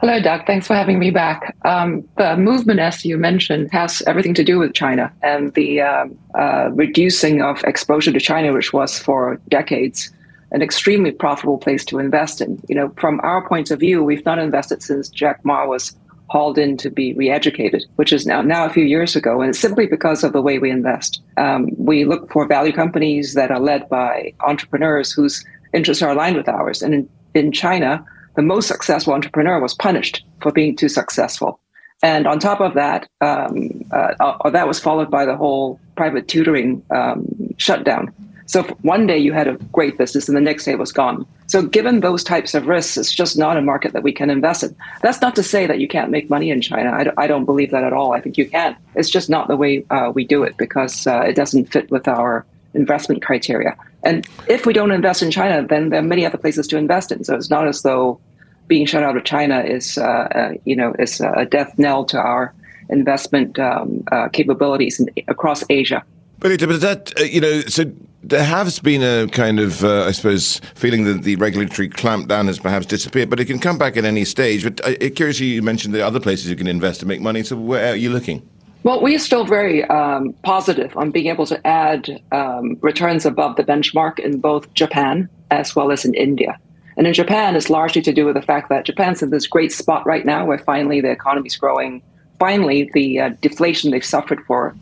Hello, 0.00 0.18
Doug. 0.18 0.46
Thanks 0.46 0.66
for 0.66 0.74
having 0.74 0.98
me 0.98 1.10
back. 1.10 1.54
Um, 1.66 2.08
the 2.16 2.34
movement, 2.34 2.80
as 2.80 3.04
you 3.04 3.18
mentioned, 3.18 3.70
has 3.70 4.02
everything 4.06 4.32
to 4.32 4.42
do 4.42 4.58
with 4.58 4.72
China 4.72 5.12
and 5.22 5.52
the 5.52 5.82
um, 5.82 6.18
uh, 6.34 6.70
reducing 6.72 7.42
of 7.42 7.62
exposure 7.64 8.10
to 8.10 8.18
China, 8.18 8.54
which 8.54 8.72
was 8.72 8.98
for 8.98 9.38
decades 9.48 10.10
an 10.52 10.62
extremely 10.62 11.10
profitable 11.12 11.58
place 11.58 11.84
to 11.84 11.98
invest 11.98 12.40
in. 12.40 12.58
You 12.66 12.76
know, 12.76 12.94
from 12.96 13.20
our 13.22 13.46
point 13.46 13.70
of 13.70 13.78
view, 13.78 14.02
we've 14.02 14.24
not 14.24 14.38
invested 14.38 14.82
since 14.82 15.10
Jack 15.10 15.44
Ma 15.44 15.66
was 15.66 15.94
hauled 16.30 16.56
in 16.56 16.78
to 16.78 16.88
be 16.88 17.12
re-educated, 17.12 17.84
which 17.96 18.10
is 18.10 18.24
now 18.24 18.40
now 18.40 18.64
a 18.64 18.70
few 18.70 18.84
years 18.84 19.14
ago, 19.14 19.42
and 19.42 19.50
it's 19.50 19.58
simply 19.58 19.86
because 19.86 20.24
of 20.24 20.32
the 20.32 20.40
way 20.40 20.58
we 20.58 20.70
invest. 20.70 21.20
Um, 21.36 21.68
we 21.76 22.06
look 22.06 22.32
for 22.32 22.46
value 22.46 22.72
companies 22.72 23.34
that 23.34 23.50
are 23.50 23.60
led 23.60 23.86
by 23.90 24.32
entrepreneurs 24.46 25.12
whose 25.12 25.44
interests 25.74 26.02
are 26.02 26.12
aligned 26.12 26.36
with 26.36 26.48
ours, 26.48 26.80
and 26.80 26.94
in, 26.94 27.08
in 27.34 27.52
China 27.52 28.02
the 28.36 28.42
most 28.42 28.68
successful 28.68 29.12
entrepreneur 29.12 29.60
was 29.60 29.74
punished 29.74 30.24
for 30.40 30.52
being 30.52 30.76
too 30.76 30.88
successful. 30.88 31.60
And 32.02 32.26
on 32.26 32.38
top 32.38 32.60
of 32.60 32.74
that, 32.74 33.08
um, 33.20 33.82
uh, 33.92 34.14
uh, 34.20 34.50
that 34.50 34.66
was 34.66 34.80
followed 34.80 35.10
by 35.10 35.26
the 35.26 35.36
whole 35.36 35.78
private 35.96 36.28
tutoring 36.28 36.82
um, 36.90 37.26
shutdown. 37.58 38.12
So 38.46 38.64
one 38.82 39.06
day 39.06 39.18
you 39.18 39.32
had 39.32 39.46
a 39.46 39.54
great 39.70 39.96
business 39.96 40.26
and 40.26 40.36
the 40.36 40.40
next 40.40 40.64
day 40.64 40.72
it 40.72 40.78
was 40.78 40.90
gone. 40.90 41.24
So 41.46 41.62
given 41.62 42.00
those 42.00 42.24
types 42.24 42.54
of 42.54 42.66
risks, 42.66 42.96
it's 42.96 43.12
just 43.12 43.38
not 43.38 43.56
a 43.56 43.62
market 43.62 43.92
that 43.92 44.02
we 44.02 44.12
can 44.12 44.28
invest 44.28 44.64
in. 44.64 44.74
That's 45.02 45.20
not 45.20 45.36
to 45.36 45.42
say 45.44 45.66
that 45.66 45.78
you 45.78 45.86
can't 45.86 46.10
make 46.10 46.28
money 46.28 46.50
in 46.50 46.60
China. 46.60 46.90
I 46.90 47.04
d- 47.04 47.10
I 47.16 47.28
don't 47.28 47.44
believe 47.44 47.70
that 47.70 47.84
at 47.84 47.92
all. 47.92 48.12
I 48.12 48.20
think 48.20 48.38
you 48.38 48.48
can. 48.48 48.76
It's 48.96 49.10
just 49.10 49.30
not 49.30 49.46
the 49.46 49.56
way 49.56 49.84
uh, 49.90 50.10
we 50.12 50.24
do 50.24 50.42
it 50.42 50.56
because 50.56 51.06
uh, 51.06 51.20
it 51.20 51.36
doesn't 51.36 51.66
fit 51.66 51.92
with 51.92 52.08
our 52.08 52.44
investment 52.74 53.22
criteria. 53.22 53.76
And 54.02 54.26
if 54.48 54.66
we 54.66 54.72
don't 54.72 54.92
invest 54.92 55.22
in 55.22 55.30
China, 55.30 55.66
then 55.66 55.90
there 55.90 56.00
are 56.00 56.02
many 56.02 56.24
other 56.24 56.38
places 56.38 56.66
to 56.68 56.76
invest 56.76 57.12
in. 57.12 57.24
So 57.24 57.34
it's 57.34 57.50
not 57.50 57.66
as 57.66 57.82
though 57.82 58.20
being 58.66 58.86
shut 58.86 59.02
out 59.02 59.16
of 59.16 59.24
China 59.24 59.60
is, 59.60 59.98
uh, 59.98 60.02
uh, 60.02 60.52
you 60.64 60.76
know, 60.76 60.94
is 60.98 61.20
a 61.20 61.44
death 61.44 61.78
knell 61.78 62.04
to 62.06 62.18
our 62.18 62.54
investment 62.88 63.58
um, 63.58 64.04
uh, 64.12 64.28
capabilities 64.28 65.00
in, 65.00 65.08
across 65.28 65.64
Asia. 65.68 66.04
But, 66.38 66.58
that, 66.58 67.12
uh, 67.20 67.24
you 67.24 67.40
know, 67.40 67.60
so 67.62 67.84
there 68.22 68.44
has 68.44 68.78
been 68.78 69.02
a 69.02 69.28
kind 69.28 69.60
of, 69.60 69.84
uh, 69.84 70.04
I 70.04 70.12
suppose, 70.12 70.60
feeling 70.74 71.04
that 71.04 71.22
the 71.22 71.36
regulatory 71.36 71.88
clampdown 71.88 72.46
has 72.46 72.58
perhaps 72.58 72.86
disappeared, 72.86 73.28
but 73.28 73.40
it 73.40 73.46
can 73.46 73.58
come 73.58 73.76
back 73.76 73.96
at 73.96 74.04
any 74.04 74.24
stage. 74.24 74.62
But 74.62 74.80
uh, 74.84 75.10
curiously, 75.10 75.46
you 75.46 75.62
mentioned 75.62 75.94
the 75.94 76.06
other 76.06 76.20
places 76.20 76.48
you 76.48 76.56
can 76.56 76.66
invest 76.66 77.00
to 77.00 77.06
make 77.06 77.20
money. 77.20 77.42
So 77.42 77.56
where 77.56 77.92
are 77.92 77.96
you 77.96 78.10
looking? 78.10 78.48
Well, 78.82 79.02
we 79.02 79.14
are 79.14 79.18
still 79.18 79.44
very 79.44 79.84
um, 79.84 80.32
positive 80.42 80.96
on 80.96 81.10
being 81.10 81.26
able 81.26 81.44
to 81.46 81.66
add 81.66 82.22
um, 82.32 82.78
returns 82.80 83.26
above 83.26 83.56
the 83.56 83.62
benchmark 83.62 84.18
in 84.18 84.40
both 84.40 84.72
Japan 84.72 85.28
as 85.50 85.76
well 85.76 85.92
as 85.92 86.06
in 86.06 86.14
India. 86.14 86.58
And 86.96 87.06
in 87.06 87.12
Japan, 87.12 87.56
it's 87.56 87.68
largely 87.68 88.00
to 88.02 88.12
do 88.12 88.24
with 88.24 88.36
the 88.36 88.42
fact 88.42 88.70
that 88.70 88.86
Japan's 88.86 89.22
in 89.22 89.30
this 89.30 89.46
great 89.46 89.70
spot 89.70 90.06
right 90.06 90.24
now 90.24 90.46
where 90.46 90.58
finally 90.58 91.02
the 91.02 91.10
economy's 91.10 91.56
growing. 91.56 92.02
Finally, 92.38 92.90
the 92.94 93.20
uh, 93.20 93.28
deflation 93.42 93.90
they've 93.90 94.04
suffered 94.04 94.40
for 94.46 94.74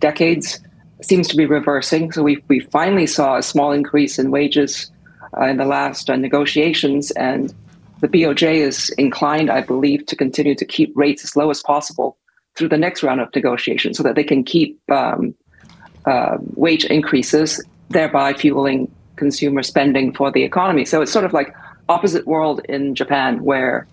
decades 0.00 0.58
seems 1.00 1.28
to 1.28 1.36
be 1.36 1.46
reversing. 1.46 2.10
So 2.10 2.24
we, 2.24 2.42
we 2.48 2.58
finally 2.58 3.06
saw 3.06 3.36
a 3.36 3.42
small 3.42 3.70
increase 3.70 4.18
in 4.18 4.32
wages 4.32 4.90
uh, 5.38 5.44
in 5.44 5.58
the 5.58 5.64
last 5.64 6.10
uh, 6.10 6.16
negotiations. 6.16 7.12
And 7.12 7.54
the 8.00 8.08
BOJ 8.08 8.56
is 8.56 8.90
inclined, 8.98 9.48
I 9.48 9.60
believe, 9.60 10.06
to 10.06 10.16
continue 10.16 10.56
to 10.56 10.64
keep 10.64 10.92
rates 10.96 11.22
as 11.22 11.36
low 11.36 11.50
as 11.50 11.62
possible 11.62 12.16
through 12.56 12.68
the 12.68 12.76
next 12.76 13.02
round 13.02 13.20
of 13.20 13.34
negotiations 13.34 13.96
so 13.96 14.02
that 14.02 14.14
they 14.14 14.24
can 14.24 14.44
keep 14.44 14.78
um, 14.90 15.34
uh, 16.06 16.38
wage 16.54 16.84
increases, 16.84 17.62
thereby 17.90 18.32
fueling 18.32 18.90
consumer 19.16 19.62
spending 19.62 20.12
for 20.12 20.30
the 20.30 20.42
economy. 20.42 20.84
So 20.84 21.02
it's 21.02 21.12
sort 21.12 21.24
of 21.24 21.32
like 21.32 21.54
opposite 21.88 22.26
world 22.26 22.60
in 22.68 22.94
Japan, 22.94 23.42
where 23.44 23.86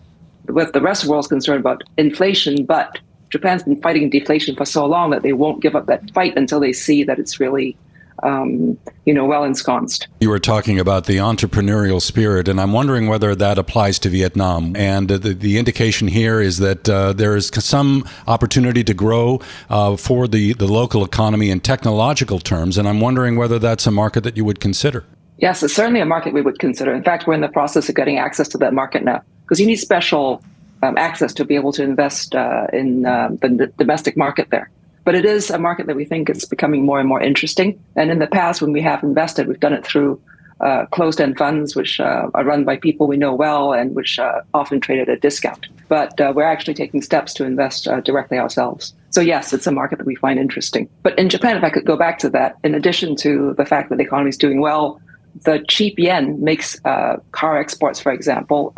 with 0.48 0.74
the 0.74 0.82
rest 0.82 1.04
of 1.04 1.08
the 1.08 1.12
world 1.12 1.26
is 1.26 1.30
concerned 1.30 1.60
about 1.60 1.84
inflation, 1.98 2.66
but 2.66 2.98
Japan's 3.30 3.64
been 3.64 3.82
fighting 3.82 4.10
deflation 4.10 4.56
for 4.56 4.66
so 4.66 4.86
long 4.86 5.12
that 5.12 5.24
they 5.24 5.34
won't 5.34 5.62
give 5.62 5.76
up 5.76 5.86
that 5.88 6.12
fight 6.12 6.38
until 6.38 6.60
they 6.60 6.74
see 6.74 7.04
that 7.04 7.18
it's 7.18 7.40
really 7.40 7.78
um, 8.24 8.78
you 9.06 9.14
know, 9.14 9.26
well 9.26 9.44
ensconced. 9.44 10.08
You 10.20 10.30
were 10.30 10.40
talking 10.40 10.80
about 10.80 11.06
the 11.06 11.18
entrepreneurial 11.18 12.02
spirit, 12.02 12.48
and 12.48 12.60
I'm 12.60 12.72
wondering 12.72 13.08
whether 13.08 13.36
that 13.36 13.58
applies 13.58 14.00
to 14.00 14.10
Vietnam. 14.10 14.76
And 14.76 15.10
the, 15.10 15.34
the 15.34 15.58
indication 15.58 16.08
here 16.08 16.42
is 16.42 16.60
that 16.60 16.88
uh, 16.90 17.14
there 17.14 17.36
is 17.36 17.52
some 17.54 18.08
opportunity 18.28 18.84
to 18.84 18.94
grow 18.94 19.42
uh, 19.70 19.96
for 19.98 20.28
the, 20.28 20.54
the 20.54 20.68
local 20.68 21.04
economy 21.04 21.50
in 21.50 21.60
technological 21.60 22.40
terms, 22.40 22.78
and 22.78 22.88
I'm 22.88 23.00
wondering 23.00 23.36
whether 23.36 23.60
that's 23.60 23.88
a 23.88 23.92
market 23.92 24.24
that 24.24 24.38
you 24.38 24.46
would 24.46 24.60
consider. 24.60 25.06
Yes, 25.38 25.64
it's 25.64 25.74
certainly 25.74 26.00
a 26.00 26.06
market 26.06 26.34
we 26.34 26.42
would 26.42 26.60
consider. 26.60 26.94
In 26.94 27.04
fact, 27.04 27.26
we're 27.26 27.34
in 27.34 27.42
the 27.42 27.50
process 27.50 27.90
of 27.90 27.96
getting 27.96 28.20
access 28.20 28.48
to 28.50 28.58
that 28.60 28.74
market 28.74 29.04
now 29.04 29.24
because 29.44 29.60
you 29.60 29.66
need 29.66 29.78
special 29.78 30.44
um, 30.84 30.98
access 30.98 31.34
to 31.34 31.46
be 31.46 31.56
able 31.56 31.72
to 31.74 31.84
invest 31.84 32.36
uh, 32.36 32.68
in 32.72 33.06
uh, 33.06 33.30
the 33.42 33.72
domestic 33.78 34.16
market 34.16 34.50
there. 34.52 34.70
But 35.04 35.16
it 35.16 35.26
is 35.26 35.50
a 35.50 35.58
market 35.58 35.88
that 35.88 35.96
we 35.96 36.06
think 36.06 36.30
is 36.30 36.46
becoming 36.46 36.86
more 36.86 37.00
and 37.00 37.10
more 37.10 37.22
interesting. 37.22 37.84
And 37.96 38.12
in 38.12 38.20
the 38.20 38.28
past, 38.28 38.62
when 38.62 38.72
we 38.72 38.82
have 38.82 39.04
invested, 39.04 39.48
we've 39.48 39.60
done 39.60 39.74
it 39.74 39.86
through 39.86 40.22
uh, 40.62 40.86
closed-end 40.88 41.38
funds, 41.38 41.76
which 41.76 42.00
uh, 42.00 42.30
are 42.36 42.44
run 42.44 42.64
by 42.64 42.78
people 42.78 43.08
we 43.08 43.18
know 43.18 43.34
well 43.34 43.74
and 43.74 43.96
which 43.96 44.20
uh, 44.20 44.42
often 44.54 44.80
trade 44.80 45.00
at 45.00 45.10
a 45.10 45.18
discount. 45.18 45.68
But 45.88 46.22
uh, 46.22 46.34
we're 46.36 46.44
actually 46.44 46.76
taking 46.76 47.02
steps 47.02 47.34
to 47.34 47.46
invest 47.46 47.88
uh, 47.88 48.02
directly 48.02 48.38
ourselves. 48.38 48.94
So 49.10 49.22
yes, 49.22 49.54
it's 49.54 49.66
a 49.66 49.72
market 49.72 49.98
that 49.98 50.06
we 50.06 50.16
find 50.16 50.40
interesting. 50.40 50.88
But 51.02 51.18
in 51.18 51.30
Japan, 51.30 51.58
if 51.58 51.64
I 51.64 51.72
could 51.72 51.86
go 51.86 51.98
back 51.98 52.20
to 52.20 52.30
that, 52.30 52.58
in 52.64 52.76
addition 52.76 53.16
to 53.18 53.56
the 53.56 53.66
fact 53.66 53.90
that 53.90 53.98
the 53.98 54.04
economy 54.04 54.30
is 54.30 54.38
doing 54.38 54.62
well, 54.62 55.02
the 55.46 55.66
cheap 55.68 55.98
yen 55.98 56.44
makes 56.44 56.80
uh, 56.86 57.18
car 57.32 57.58
exports, 57.58 58.00
for 58.00 58.12
example, 58.12 58.74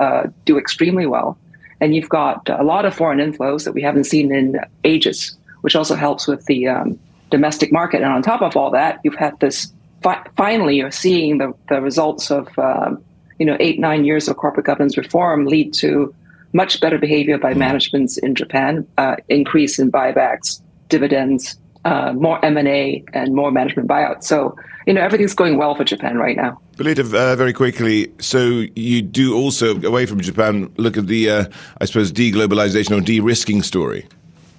do 0.46 0.58
extremely 0.58 1.06
well. 1.06 1.38
And 1.82 1.94
you've 1.94 2.08
got 2.08 2.48
a 2.48 2.64
lot 2.64 2.86
of 2.86 2.96
foreign 2.96 3.20
inflows 3.20 3.66
that 3.66 3.74
we 3.74 3.82
haven't 3.82 4.06
seen 4.06 4.32
in 4.32 4.62
ages 4.86 5.36
which 5.64 5.76
also 5.76 5.96
helps 5.96 6.28
with 6.28 6.46
the 6.46 6.68
um, 6.68 7.00
domestic 7.32 7.72
market. 7.72 8.02
And 8.02 8.12
on 8.12 8.22
top 8.22 8.42
of 8.42 8.56
all 8.56 8.70
that, 8.72 9.00
you've 9.04 9.16
had 9.16 9.40
this 9.40 9.72
fi- 10.04 10.26
finally 10.36 10.76
you're 10.76 10.92
seeing 10.92 11.40
the, 11.40 11.54
the 11.70 11.82
results 11.82 12.30
of 12.30 12.48
um, 12.60 13.04
you 13.40 13.46
know 13.46 13.58
eight 13.60 13.80
nine 13.80 14.06
years 14.06 14.28
of 14.28 14.38
corporate 14.38 14.66
governance 14.66 14.98
reform 14.98 15.46
lead 15.46 15.74
to 15.76 16.14
much 16.54 16.80
better 16.80 17.00
behavior 17.00 17.38
by 17.38 17.54
managements 17.54 18.18
in 18.18 18.36
Japan, 18.36 18.88
uh, 18.98 19.16
increase 19.28 19.80
in 19.80 19.92
buybacks, 19.92 20.62
dividends, 20.88 21.58
uh, 21.84 22.14
more 22.14 22.44
M&A, 22.46 23.04
and 23.14 23.34
more 23.34 23.52
management 23.52 23.90
buyouts. 23.90 24.26
So, 24.26 24.56
you 24.86 24.94
know, 24.94 25.02
everything's 25.02 25.34
going 25.34 25.58
well 25.58 25.74
for 25.74 25.84
Japan 25.84 26.18
right 26.18 26.38
now. 26.38 26.62
Belita, 26.78 27.00
uh, 27.14 27.36
very 27.36 27.54
quickly. 27.54 28.12
So 28.20 28.66
you 28.76 29.02
do 29.02 29.36
also, 29.36 29.82
away 29.82 30.06
from 30.06 30.22
Japan, 30.22 30.72
look 30.78 30.96
at 30.96 31.08
the, 31.08 31.30
uh, 31.30 31.46
I 31.82 31.86
suppose, 31.86 32.12
deglobalization 32.12 32.96
or 32.96 33.02
de-risking 33.02 33.64
story. 33.64 34.06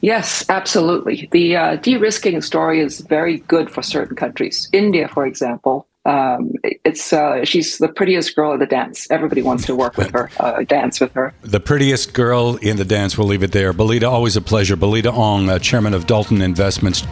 Yes, 0.05 0.45
absolutely. 0.51 1.31
The 1.33 1.57
uh, 1.57 1.77
de-risking 1.77 2.43
story 2.43 2.81
is 2.81 3.01
very 3.01 3.39
good 3.39 3.71
for 3.71 3.81
certain 3.81 4.15
countries. 4.15 4.69
India, 4.71 5.09
for 5.09 5.25
example, 5.27 5.87
um, 6.05 6.53
it's 6.63 7.15
uh, 7.15 7.47
she's 7.47 7.79
the 7.79 7.89
prettiest 7.89 8.37
girl 8.37 8.53
at 8.53 8.59
the 8.59 8.67
dance. 8.67 9.11
Everybody 9.11 9.41
wants 9.41 9.65
to 9.65 9.75
work 9.75 9.97
with 9.97 10.11
her, 10.11 10.29
uh, 10.39 10.63
dance 10.65 11.01
with 11.01 11.11
her. 11.15 11.33
The 11.41 11.59
prettiest 11.59 12.13
girl 12.13 12.57
in 12.57 12.77
the 12.77 12.85
dance. 12.85 13.17
We'll 13.17 13.29
leave 13.29 13.43
it 13.43 13.53
there. 13.53 13.73
Belita, 13.73 14.07
always 14.07 14.37
a 14.37 14.43
pleasure. 14.43 14.77
Belita 14.77 15.11
Ong, 15.11 15.49
uh, 15.49 15.59
chairman 15.59 15.95
of 15.95 16.07
Dalton 16.07 16.43
Investments. 16.43 17.07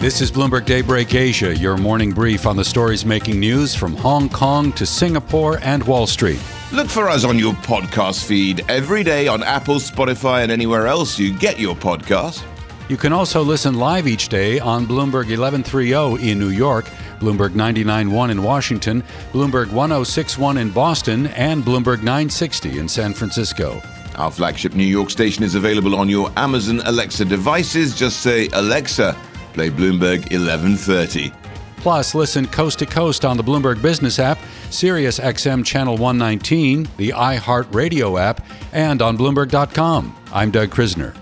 This 0.00 0.20
is 0.20 0.32
Bloomberg 0.32 0.64
Daybreak 0.64 1.14
Asia, 1.14 1.56
your 1.56 1.76
morning 1.76 2.10
brief 2.10 2.46
on 2.46 2.56
the 2.56 2.64
stories 2.64 3.04
making 3.04 3.38
news 3.38 3.76
from 3.76 3.94
Hong 3.94 4.28
Kong 4.28 4.72
to 4.72 4.84
Singapore 4.84 5.60
and 5.62 5.84
Wall 5.84 6.08
Street. 6.08 6.40
Look 6.72 6.88
for 6.88 7.08
us 7.08 7.24
on 7.24 7.36
your 7.36 7.54
podcast 7.54 8.24
feed 8.24 8.64
every 8.68 9.02
day 9.02 9.26
on 9.26 9.42
Apple, 9.42 9.76
Spotify, 9.76 10.44
and 10.44 10.52
anywhere 10.52 10.86
else 10.86 11.18
you 11.18 11.36
get 11.36 11.58
your 11.58 11.74
podcast. 11.74 12.44
You 12.88 12.96
can 12.96 13.12
also 13.12 13.42
listen 13.42 13.74
live 13.74 14.06
each 14.06 14.28
day 14.28 14.60
on 14.60 14.86
Bloomberg 14.86 15.26
1130 15.36 16.30
in 16.30 16.38
New 16.38 16.50
York, 16.50 16.84
Bloomberg 17.18 17.50
99.1 17.50 18.30
in 18.30 18.42
Washington, 18.44 19.02
Bloomberg 19.32 19.72
1061 19.72 20.58
in 20.58 20.70
Boston, 20.70 21.26
and 21.28 21.64
Bloomberg 21.64 22.04
960 22.04 22.78
in 22.78 22.88
San 22.88 23.14
Francisco. 23.14 23.82
Our 24.14 24.30
flagship 24.30 24.74
New 24.74 24.84
York 24.84 25.10
station 25.10 25.42
is 25.42 25.56
available 25.56 25.96
on 25.96 26.08
your 26.08 26.32
Amazon 26.36 26.82
Alexa 26.84 27.24
devices. 27.24 27.96
Just 27.96 28.20
say, 28.20 28.48
Alexa, 28.52 29.16
play 29.54 29.70
Bloomberg 29.70 30.30
1130. 30.30 31.32
Plus, 31.80 32.14
listen 32.14 32.46
coast 32.46 32.78
to 32.80 32.86
coast 32.86 33.24
on 33.24 33.38
the 33.38 33.42
Bloomberg 33.42 33.80
Business 33.80 34.18
app, 34.18 34.38
Sirius 34.68 35.18
XM 35.18 35.64
Channel 35.64 35.96
119, 35.96 36.86
the 36.98 37.10
iHeartRadio 37.10 38.20
app, 38.20 38.44
and 38.72 39.00
on 39.00 39.16
Bloomberg.com. 39.16 40.14
I'm 40.32 40.50
Doug 40.50 40.68
Krisner. 40.70 41.16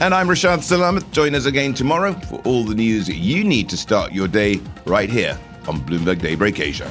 And 0.00 0.14
I'm 0.14 0.28
Rashad 0.28 0.58
Salamat. 0.58 1.10
Join 1.12 1.34
us 1.34 1.46
again 1.46 1.72
tomorrow 1.74 2.12
for 2.12 2.40
all 2.44 2.64
the 2.64 2.74
news 2.74 3.08
you 3.08 3.42
need 3.42 3.68
to 3.70 3.76
start 3.76 4.12
your 4.12 4.28
day 4.28 4.60
right 4.84 5.08
here 5.08 5.38
on 5.66 5.80
Bloomberg 5.80 6.20
Daybreak 6.20 6.60
Asia. 6.60 6.90